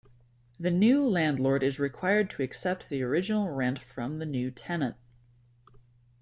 The 0.59 0.71
new 0.71 1.07
landlord 1.07 1.61
is 1.61 1.79
required 1.79 2.31
to 2.31 2.41
accept 2.41 2.89
the 2.89 3.03
original 3.03 3.49
rent 3.51 3.77
from 3.77 4.17
the 4.17 4.25
new 4.25 4.49
tenant. 4.49 4.95